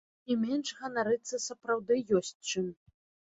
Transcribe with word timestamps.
Тым 0.29 0.29
не 0.29 0.35
менш 0.53 0.71
ганарыцца 0.79 1.41
сапраўды 1.49 1.99
ёсць 2.21 2.33
чым. 2.49 2.73